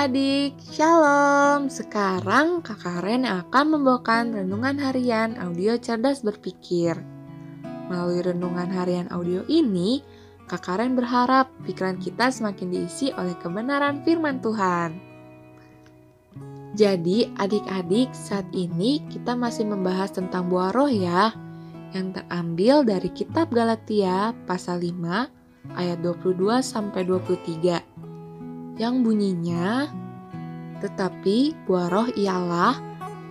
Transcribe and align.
adik-adik, 0.00 0.56
Shalom. 0.72 1.68
Sekarang 1.68 2.64
Kak 2.64 2.88
Karen 2.88 3.28
akan 3.28 3.76
membawakan 3.76 4.32
renungan 4.32 4.80
harian 4.80 5.36
audio 5.36 5.76
cerdas 5.76 6.24
berpikir. 6.24 6.96
Melalui 7.92 8.24
renungan 8.24 8.72
harian 8.72 9.12
audio 9.12 9.44
ini, 9.44 10.00
Kak 10.48 10.64
Karen 10.64 10.96
berharap 10.96 11.52
pikiran 11.68 12.00
kita 12.00 12.32
semakin 12.32 12.72
diisi 12.72 13.12
oleh 13.12 13.36
kebenaran 13.44 14.00
firman 14.00 14.40
Tuhan. 14.40 14.96
Jadi, 16.80 17.28
adik-adik, 17.36 18.16
saat 18.16 18.48
ini 18.56 19.04
kita 19.12 19.36
masih 19.36 19.68
membahas 19.68 20.16
tentang 20.16 20.48
buah 20.48 20.72
roh 20.72 20.88
ya, 20.88 21.28
yang 21.92 22.16
terambil 22.16 22.88
dari 22.88 23.12
kitab 23.12 23.52
Galatia 23.52 24.32
pasal 24.48 24.80
5 24.80 25.76
ayat 25.76 26.00
22 26.00 26.64
sampai 26.64 27.04
23 27.04 27.99
yang 28.80 29.04
bunyinya, 29.04 29.92
tetapi 30.80 31.52
buah 31.68 31.92
roh 31.92 32.08
ialah 32.16 32.80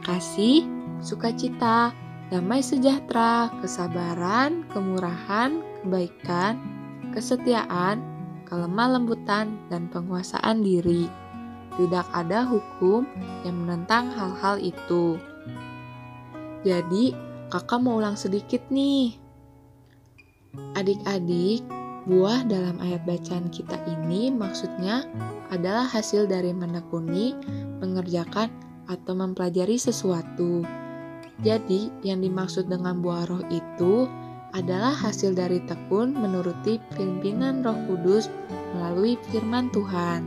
kasih, 0.05 0.61
sukacita, 1.01 1.89
damai 2.29 2.61
sejahtera, 2.61 3.49
kesabaran, 3.57 4.61
kemurahan, 4.69 5.57
kebaikan, 5.81 6.61
kesetiaan, 7.17 7.97
kelemah 8.45 9.01
lembutan, 9.01 9.57
dan 9.73 9.89
penguasaan 9.89 10.61
diri. 10.61 11.09
Tidak 11.81 12.05
ada 12.13 12.45
hukum 12.45 13.09
yang 13.41 13.65
menentang 13.65 14.13
hal-hal 14.13 14.61
itu. 14.61 15.17
Jadi, 16.61 17.17
kakak 17.49 17.81
mau 17.81 17.97
ulang 17.97 18.19
sedikit 18.19 18.61
nih. 18.69 19.17
Adik-adik, 20.77 21.65
buah 22.07 22.47
dalam 22.47 22.79
ayat 22.79 23.03
bacaan 23.03 23.51
kita 23.51 23.75
ini 23.89 24.31
maksudnya 24.31 25.03
adalah 25.49 25.83
hasil 25.87 26.29
dari 26.29 26.55
menekuni, 26.55 27.35
mengerjakan, 27.81 28.51
atau 28.89 29.13
mempelajari 29.13 29.77
sesuatu. 29.77 30.65
Jadi, 31.39 31.93
yang 32.03 32.19
dimaksud 32.19 32.67
dengan 32.67 32.99
buah 32.99 33.29
roh 33.29 33.45
itu 33.47 34.09
adalah 34.51 34.91
hasil 34.97 35.37
dari 35.37 35.61
tekun 35.69 36.17
menuruti 36.17 36.81
pimpinan 36.97 37.61
Roh 37.61 37.77
Kudus 37.85 38.27
melalui 38.73 39.15
firman 39.29 39.69
Tuhan. 39.69 40.25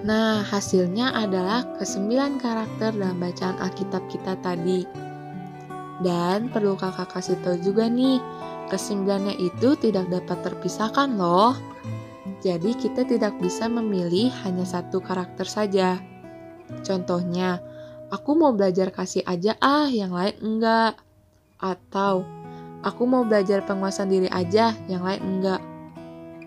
Nah, 0.00 0.40
hasilnya 0.40 1.12
adalah 1.12 1.68
kesembilan 1.76 2.40
karakter 2.40 2.96
dalam 2.96 3.20
bacaan 3.20 3.60
Alkitab 3.60 4.00
kita 4.08 4.32
tadi. 4.40 4.88
Dan 6.00 6.48
perlu 6.48 6.80
kakak 6.80 7.12
kasih 7.12 7.36
tahu 7.44 7.60
juga 7.60 7.84
nih, 7.92 8.16
kesembilannya 8.70 9.34
itu 9.42 9.74
tidak 9.74 10.06
dapat 10.06 10.38
terpisahkan 10.46 11.18
loh. 11.18 11.58
Jadi 12.40 12.72
kita 12.78 13.04
tidak 13.04 13.36
bisa 13.42 13.68
memilih 13.68 14.32
hanya 14.46 14.64
satu 14.64 15.02
karakter 15.02 15.44
saja. 15.44 16.00
Contohnya, 16.86 17.60
aku 18.08 18.38
mau 18.38 18.54
belajar 18.54 18.88
kasih 18.94 19.26
aja 19.26 19.58
ah, 19.60 19.90
yang 19.90 20.14
lain 20.14 20.38
enggak. 20.40 20.96
Atau, 21.60 22.24
aku 22.80 23.02
mau 23.04 23.26
belajar 23.26 23.60
penguasaan 23.66 24.08
diri 24.08 24.30
aja, 24.32 24.72
yang 24.88 25.04
lain 25.04 25.20
enggak. 25.20 25.60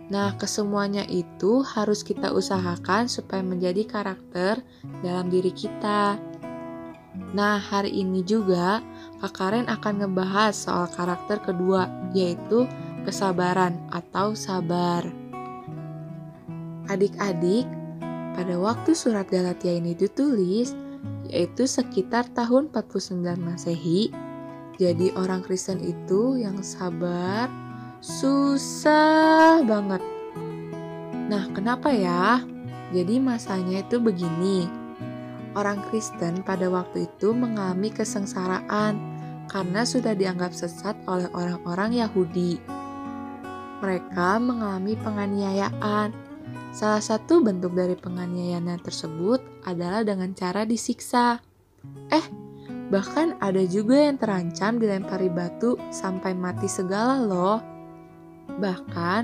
Nah, 0.09 0.33
kesemuanya 0.35 1.05
itu 1.05 1.61
harus 1.61 2.01
kita 2.01 2.33
usahakan 2.33 3.05
supaya 3.05 3.45
menjadi 3.45 3.85
karakter 3.85 4.65
dalam 5.05 5.29
diri 5.29 5.53
kita. 5.53 6.17
Nah, 7.33 7.57
hari 7.57 7.89
ini 7.89 8.21
juga 8.21 8.85
Kak 9.17 9.33
Karen 9.33 9.65
akan 9.65 10.05
ngebahas 10.05 10.53
soal 10.53 10.85
karakter 10.93 11.41
kedua, 11.41 11.89
yaitu 12.13 12.69
kesabaran 13.09 13.73
atau 13.89 14.37
sabar. 14.37 15.01
Adik-adik, 16.93 17.65
pada 18.37 18.55
waktu 18.61 18.93
surat 18.93 19.25
Galatia 19.33 19.73
ini 19.73 19.97
ditulis, 19.97 20.77
yaitu 21.25 21.65
sekitar 21.65 22.29
tahun 22.37 22.69
49 22.69 23.17
Masehi, 23.41 24.13
jadi 24.77 25.09
orang 25.17 25.41
Kristen 25.41 25.81
itu 25.81 26.37
yang 26.37 26.61
sabar 26.61 27.49
susah 27.97 29.65
banget. 29.65 30.05
Nah, 31.33 31.49
kenapa 31.49 31.89
ya? 31.89 32.45
Jadi 32.93 33.17
masanya 33.17 33.81
itu 33.81 33.97
begini. 33.97 34.82
Orang 35.53 35.85
Kristen 35.89 36.41
pada 36.41 36.69
waktu 36.69 37.05
itu 37.05 37.31
mengalami 37.31 37.93
kesengsaraan 37.93 38.97
karena 39.47 39.85
sudah 39.85 40.17
dianggap 40.17 40.49
sesat 40.49 40.97
oleh 41.05 41.29
orang-orang 41.33 42.01
Yahudi. 42.01 42.57
Mereka 43.83 44.39
mengalami 44.39 44.95
penganiayaan, 44.97 46.15
Salah 46.73 47.05
satu 47.05 47.45
bentuk 47.45 47.77
dari 47.77 47.93
penganiayaan 47.93 48.81
tersebut 48.81 49.45
adalah 49.69 50.01
dengan 50.01 50.33
cara 50.33 50.65
disiksa. 50.65 51.37
Eh, 52.09 52.25
bahkan 52.89 53.37
ada 53.37 53.61
juga 53.61 54.09
yang 54.09 54.17
terancam 54.17 54.81
dilempari 54.81 55.29
batu 55.29 55.77
sampai 55.93 56.33
mati 56.33 56.65
segala 56.65 57.21
loh. 57.21 57.61
Bahkan, 58.57 59.21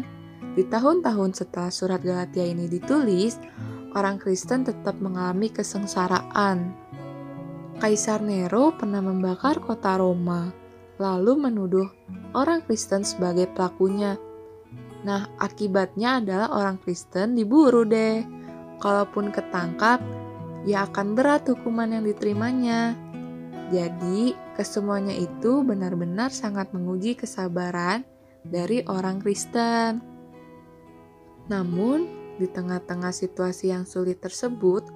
di 0.53 0.61
tahun-tahun 0.61 1.41
setelah 1.41 1.73
surat 1.73 2.06
Galatia 2.06 2.46
ini 2.46 2.69
ditulis, 2.69 3.41
orang 3.95 4.22
Kristen 4.22 4.67
tetap 4.67 4.97
mengalami 5.00 5.50
kesengsaraan. 5.50 6.75
Kaisar 7.79 8.19
Nero 8.19 8.75
pernah 8.75 9.00
membakar 9.00 9.63
kota 9.63 9.95
Roma, 9.95 10.51
lalu 11.00 11.39
menuduh 11.39 11.88
orang 12.35 12.59
Kristen 12.66 13.07
sebagai 13.07 13.47
pelakunya 13.55 14.19
Nah, 14.99 15.31
akibatnya 15.39 16.19
adalah 16.19 16.51
orang 16.51 16.78
Kristen 16.83 17.35
diburu 17.35 17.88
deh. 17.88 18.23
Kalaupun 18.79 19.31
ketangkap, 19.31 20.03
ya 20.67 20.88
akan 20.88 21.16
berat 21.16 21.47
hukuman 21.47 21.91
yang 21.91 22.03
diterimanya. 22.03 22.95
Jadi, 23.72 24.35
kesemuanya 24.59 25.16
itu 25.16 25.63
benar-benar 25.63 26.33
sangat 26.33 26.72
menguji 26.75 27.16
kesabaran 27.16 28.03
dari 28.44 28.83
orang 28.88 29.23
Kristen. 29.23 30.03
Namun, 31.47 32.19
di 32.39 32.47
tengah-tengah 32.47 33.11
situasi 33.11 33.75
yang 33.75 33.83
sulit 33.83 34.23
tersebut, 34.23 34.88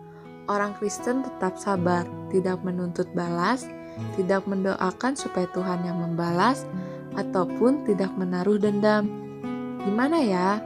orang 0.47 0.73
Kristen 0.79 1.27
tetap 1.27 1.59
sabar, 1.59 2.07
tidak 2.31 2.63
menuntut 2.63 3.11
balas, 3.11 3.67
tidak 4.15 4.47
mendoakan 4.47 5.13
supaya 5.19 5.45
Tuhan 5.51 5.83
yang 5.83 5.99
membalas, 5.99 6.63
ataupun 7.13 7.85
tidak 7.85 8.09
menaruh 8.17 8.57
dendam 8.57 9.23
Gimana 9.83 10.23
ya? 10.23 10.63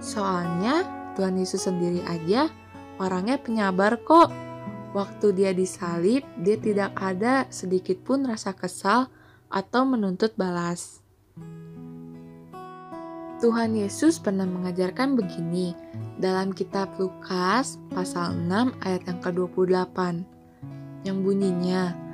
Soalnya 0.00 0.88
Tuhan 1.12 1.36
Yesus 1.36 1.68
sendiri 1.68 2.00
aja 2.08 2.48
orangnya 2.96 3.36
penyabar 3.36 4.00
kok. 4.00 4.32
Waktu 4.96 5.36
dia 5.36 5.52
disalib, 5.52 6.24
dia 6.40 6.56
tidak 6.56 6.96
ada 6.96 7.44
sedikit 7.52 8.00
pun 8.00 8.24
rasa 8.24 8.56
kesal 8.56 9.12
atau 9.52 9.84
menuntut 9.84 10.32
balas. 10.40 11.04
Tuhan 13.36 13.76
Yesus 13.76 14.16
pernah 14.16 14.48
mengajarkan 14.48 15.12
begini 15.12 15.76
dalam 16.16 16.56
kitab 16.56 16.88
Lukas 16.96 17.76
pasal 17.92 18.32
6 18.48 18.72
ayat 18.80 19.02
yang 19.04 19.20
ke-28 19.20 19.98
yang 21.04 21.20
bunyinya 21.20 22.06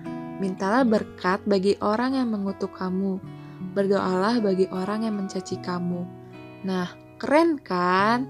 Mintalah 0.43 0.83
berkat 0.83 1.38
bagi 1.47 1.78
orang 1.78 2.19
yang 2.19 2.34
mengutuk 2.34 2.74
kamu, 2.74 3.22
berdoalah 3.78 4.42
bagi 4.42 4.66
orang 4.74 5.07
yang 5.07 5.15
mencaci 5.15 5.54
kamu. 5.63 6.03
Nah, 6.66 6.91
keren 7.22 7.63
kan? 7.63 8.27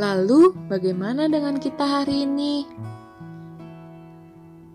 Lalu, 0.00 0.56
bagaimana 0.72 1.28
dengan 1.28 1.60
kita 1.60 1.84
hari 1.84 2.24
ini? 2.24 2.64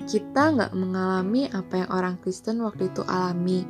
Kita 0.05 0.53
nggak 0.53 0.77
mengalami 0.77 1.49
apa 1.49 1.81
yang 1.81 1.89
orang 1.89 2.21
Kristen 2.21 2.61
waktu 2.61 2.93
itu 2.93 3.01
alami, 3.09 3.65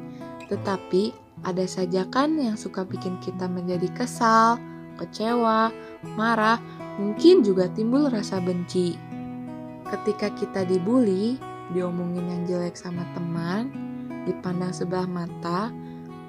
tetapi 0.52 1.29
ada 1.44 1.64
saja 1.66 2.08
kan 2.08 2.36
yang 2.36 2.60
suka 2.60 2.84
bikin 2.84 3.20
kita 3.24 3.48
menjadi 3.48 3.88
kesal, 3.96 4.60
kecewa, 5.00 5.72
marah, 6.16 6.60
mungkin 7.00 7.44
juga 7.44 7.72
timbul 7.72 8.12
rasa 8.12 8.44
benci. 8.44 8.96
Ketika 9.88 10.30
kita 10.36 10.68
dibully, 10.68 11.40
diomongin 11.72 12.28
yang 12.28 12.42
jelek 12.46 12.76
sama 12.76 13.08
teman, 13.16 13.72
dipandang 14.28 14.76
sebelah 14.76 15.08
mata, 15.10 15.74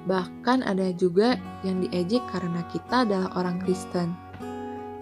Bahkan 0.01 0.65
ada 0.65 0.89
juga 0.97 1.37
yang 1.61 1.85
diejek 1.85 2.25
karena 2.33 2.65
kita 2.73 3.05
adalah 3.05 3.29
orang 3.37 3.61
Kristen. 3.61 4.17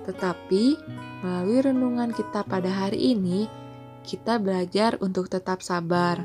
Tetapi 0.03 0.75
melalui 1.23 1.59
renungan 1.63 2.11
kita 2.11 2.43
pada 2.43 2.67
hari 2.67 3.15
ini, 3.15 3.47
kita 4.03 4.41
belajar 4.41 4.99
untuk 4.99 5.31
tetap 5.31 5.63
sabar. 5.63 6.19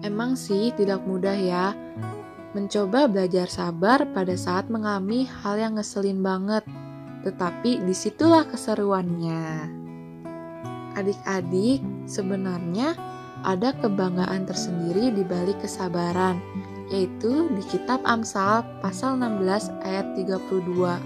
Emang 0.00 0.32
sih 0.32 0.72
tidak 0.72 1.04
mudah 1.04 1.36
ya 1.36 1.76
mencoba 2.50 3.06
belajar 3.06 3.46
sabar 3.46 4.02
pada 4.10 4.34
saat 4.34 4.66
mengalami 4.72 5.28
hal 5.28 5.60
yang 5.60 5.76
ngeselin 5.76 6.24
banget. 6.24 6.64
Tetapi 7.20 7.84
di 7.84 7.92
situlah 7.92 8.48
keseruannya. 8.48 9.68
Adik-adik, 10.96 11.84
sebenarnya 12.08 12.96
ada 13.44 13.76
kebanggaan 13.76 14.48
tersendiri 14.48 15.12
di 15.12 15.22
balik 15.22 15.60
kesabaran, 15.62 16.40
yaitu 16.88 17.46
di 17.52 17.62
kitab 17.68 18.00
Amsal 18.08 18.64
pasal 18.80 19.20
16 19.20 19.70
ayat 19.84 20.16
32. 20.16 20.96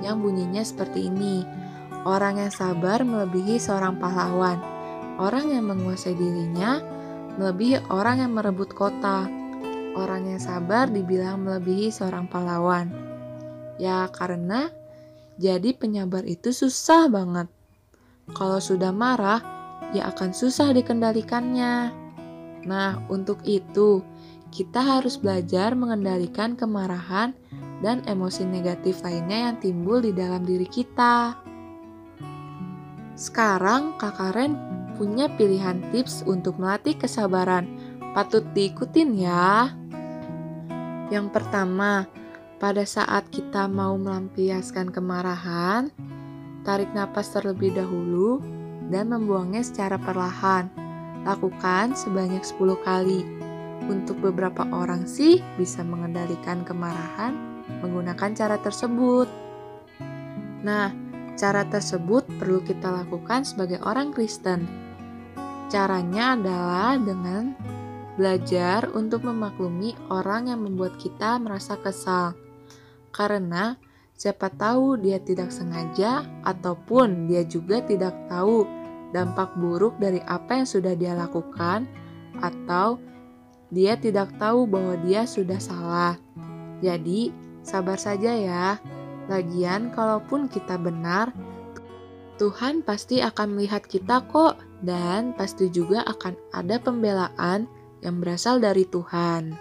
yang 0.00 0.16
bunyinya 0.20 0.64
seperti 0.64 1.12
ini. 1.12 1.46
Orang 2.08 2.40
yang 2.40 2.48
sabar 2.48 3.04
melebihi 3.04 3.60
seorang 3.60 4.00
pahlawan. 4.00 4.56
Orang 5.20 5.52
yang 5.52 5.68
menguasai 5.68 6.16
dirinya 6.16 6.80
melebihi 7.40 7.88
orang 7.88 8.20
yang 8.20 8.36
merebut 8.36 8.76
kota. 8.76 9.24
Orang 9.96 10.28
yang 10.28 10.36
sabar 10.36 10.92
dibilang 10.92 11.40
melebihi 11.40 11.88
seorang 11.88 12.28
pahlawan. 12.28 12.92
Ya, 13.80 14.04
karena 14.12 14.68
jadi 15.40 15.72
penyabar 15.72 16.28
itu 16.28 16.52
susah 16.52 17.08
banget. 17.08 17.48
Kalau 18.36 18.60
sudah 18.60 18.92
marah, 18.92 19.40
ya 19.96 20.12
akan 20.12 20.36
susah 20.36 20.76
dikendalikannya. 20.76 21.96
Nah, 22.68 23.00
untuk 23.08 23.40
itu 23.48 24.04
kita 24.52 25.00
harus 25.00 25.16
belajar 25.16 25.72
mengendalikan 25.72 26.60
kemarahan 26.60 27.32
dan 27.80 28.04
emosi 28.04 28.44
negatif 28.44 29.00
lainnya 29.00 29.48
yang 29.50 29.56
timbul 29.58 30.04
di 30.04 30.12
dalam 30.12 30.44
diri 30.44 30.68
kita. 30.68 31.40
Sekarang 33.16 33.96
Kak 33.96 34.20
Karen 34.20 34.79
punya 35.00 35.32
pilihan 35.32 35.80
tips 35.88 36.28
untuk 36.28 36.60
melatih 36.60 36.92
kesabaran. 36.92 37.64
Patut 38.12 38.44
diikutin 38.52 39.16
ya. 39.16 39.72
Yang 41.08 41.32
pertama, 41.32 42.04
pada 42.60 42.84
saat 42.84 43.24
kita 43.32 43.64
mau 43.64 43.96
melampiaskan 43.96 44.92
kemarahan, 44.92 45.88
tarik 46.68 46.92
napas 46.92 47.32
terlebih 47.32 47.72
dahulu 47.72 48.44
dan 48.92 49.08
membuangnya 49.08 49.64
secara 49.64 49.96
perlahan. 49.96 50.68
Lakukan 51.24 51.96
sebanyak 51.96 52.44
10 52.44 52.76
kali. 52.84 53.24
Untuk 53.88 54.20
beberapa 54.20 54.68
orang 54.68 55.08
sih 55.08 55.40
bisa 55.56 55.80
mengendalikan 55.80 56.60
kemarahan 56.68 57.32
menggunakan 57.80 58.36
cara 58.36 58.60
tersebut. 58.60 59.24
Nah, 60.60 60.92
Cara 61.40 61.64
tersebut 61.64 62.28
perlu 62.36 62.60
kita 62.60 62.92
lakukan 62.92 63.48
sebagai 63.48 63.80
orang 63.80 64.12
Kristen. 64.12 64.89
Caranya 65.70 66.34
adalah 66.34 66.98
dengan 66.98 67.54
belajar 68.18 68.90
untuk 68.90 69.22
memaklumi 69.22 69.94
orang 70.10 70.50
yang 70.50 70.66
membuat 70.66 70.98
kita 70.98 71.38
merasa 71.38 71.78
kesal. 71.78 72.34
Karena 73.14 73.78
siapa 74.18 74.50
tahu 74.50 74.98
dia 74.98 75.22
tidak 75.22 75.54
sengaja 75.54 76.26
ataupun 76.42 77.30
dia 77.30 77.46
juga 77.46 77.80
tidak 77.86 78.18
tahu 78.26 78.66
dampak 79.14 79.54
buruk 79.62 79.94
dari 80.02 80.18
apa 80.26 80.58
yang 80.58 80.66
sudah 80.66 80.98
dia 80.98 81.14
lakukan 81.14 81.86
atau 82.42 82.98
dia 83.70 83.94
tidak 83.94 84.34
tahu 84.42 84.66
bahwa 84.66 84.98
dia 85.06 85.22
sudah 85.22 85.62
salah. 85.62 86.18
Jadi, 86.82 87.30
sabar 87.62 87.94
saja 87.94 88.34
ya. 88.34 88.66
Lagian, 89.30 89.94
kalaupun 89.94 90.50
kita 90.50 90.74
benar, 90.74 91.30
Tuhan 92.40 92.80
pasti 92.80 93.20
akan 93.20 93.52
melihat 93.60 93.84
kita 93.84 94.24
kok, 94.32 94.56
dan 94.80 95.36
pasti 95.36 95.68
juga 95.68 96.00
akan 96.08 96.32
ada 96.56 96.80
pembelaan 96.80 97.68
yang 98.00 98.16
berasal 98.16 98.56
dari 98.56 98.88
Tuhan. 98.88 99.52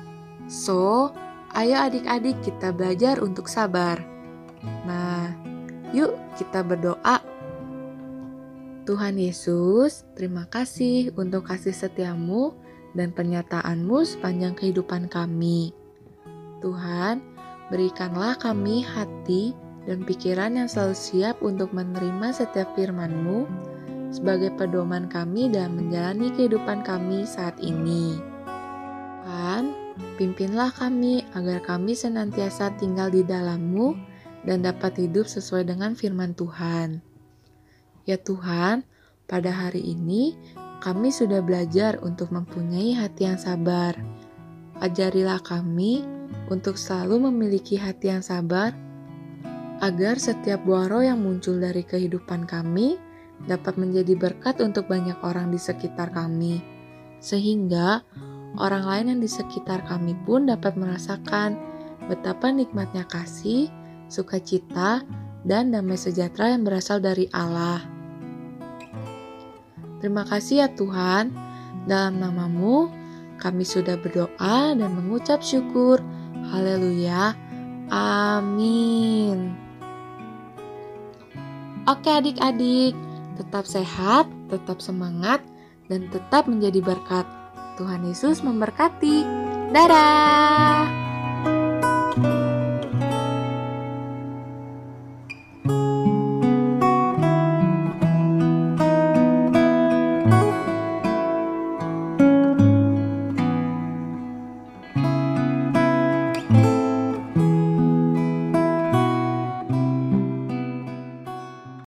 So, 0.47 1.11
ayo 1.59 1.75
adik-adik 1.75 2.39
kita 2.39 2.71
belajar 2.71 3.19
untuk 3.19 3.51
sabar. 3.51 3.99
Nah, 4.87 5.35
yuk 5.91 6.15
kita 6.39 6.63
berdoa. 6.63 7.19
Tuhan 8.87 9.19
Yesus, 9.19 10.07
terima 10.15 10.47
kasih 10.47 11.11
untuk 11.19 11.51
kasih 11.51 11.75
setiamu 11.75 12.55
dan 12.95 13.11
pernyataanmu 13.11 14.07
sepanjang 14.07 14.55
kehidupan 14.55 15.11
kami. 15.11 15.75
Tuhan, 16.63 17.21
Berikanlah 17.69 18.33
kami 18.41 18.81
hati 18.81 19.53
dan 19.89 20.05
pikiran 20.05 20.53
yang 20.53 20.69
selalu 20.69 20.93
siap 20.93 21.41
untuk 21.41 21.73
menerima 21.73 22.29
setiap 22.29 22.69
firman-Mu 22.77 23.49
sebagai 24.13 24.53
pedoman 24.53 25.09
kami 25.09 25.49
dalam 25.49 25.81
menjalani 25.81 26.29
kehidupan 26.29 26.85
kami 26.85 27.25
saat 27.25 27.57
ini. 27.57 28.21
Tuhan, 29.25 29.73
pimpinlah 30.21 30.69
kami 30.69 31.25
agar 31.33 31.65
kami 31.65 31.97
senantiasa 31.97 32.77
tinggal 32.77 33.09
di 33.09 33.25
dalam-Mu 33.25 33.97
dan 34.45 34.61
dapat 34.61 35.09
hidup 35.09 35.25
sesuai 35.25 35.65
dengan 35.65 35.97
firman 35.97 36.37
Tuhan. 36.37 37.01
Ya 38.05 38.21
Tuhan, 38.21 38.85
pada 39.25 39.49
hari 39.49 39.81
ini 39.81 40.37
kami 40.85 41.09
sudah 41.09 41.41
belajar 41.41 41.97
untuk 42.05 42.29
mempunyai 42.29 42.93
hati 42.93 43.25
yang 43.25 43.41
sabar. 43.41 43.97
Ajarilah 44.81 45.41
kami 45.41 46.05
untuk 46.49 46.77
selalu 46.77 47.29
memiliki 47.29 47.77
hati 47.77 48.13
yang 48.13 48.25
sabar, 48.25 48.73
agar 49.79 50.19
setiap 50.19 50.63
buah 50.67 50.91
roh 50.91 51.03
yang 51.03 51.23
muncul 51.23 51.55
dari 51.55 51.83
kehidupan 51.83 52.47
kami 52.47 52.99
dapat 53.47 53.79
menjadi 53.79 54.19
berkat 54.19 54.59
untuk 54.59 54.91
banyak 54.91 55.15
orang 55.23 55.51
di 55.51 55.59
sekitar 55.59 56.11
kami, 56.11 56.59
sehingga 57.23 58.03
orang 58.59 58.83
lain 58.83 59.05
yang 59.15 59.19
di 59.23 59.29
sekitar 59.31 59.87
kami 59.87 60.15
pun 60.27 60.51
dapat 60.51 60.75
merasakan 60.75 61.55
betapa 62.11 62.51
nikmatnya 62.51 63.07
kasih, 63.07 63.71
sukacita, 64.11 65.05
dan 65.47 65.71
damai 65.71 65.95
sejahtera 65.95 66.51
yang 66.51 66.67
berasal 66.67 66.99
dari 66.99 67.31
Allah. 67.31 67.79
Terima 70.03 70.27
kasih 70.27 70.63
ya 70.63 70.67
Tuhan, 70.75 71.31
dalam 71.87 72.19
namamu 72.19 72.91
kami 73.39 73.63
sudah 73.63 73.95
berdoa 73.95 74.75
dan 74.75 74.91
mengucap 74.91 75.39
syukur. 75.39 76.03
Haleluya. 76.51 77.35
Amin. 77.87 79.68
Oke 81.89 82.05
adik-adik, 82.13 82.93
tetap 83.33 83.65
sehat, 83.65 84.29
tetap 84.53 84.77
semangat, 84.77 85.41
dan 85.89 86.05
tetap 86.13 86.45
menjadi 86.45 86.85
berkat. 86.85 87.25
Tuhan 87.81 88.05
Yesus 88.05 88.45
memberkati. 88.45 89.25
Dadah! 89.73 91.08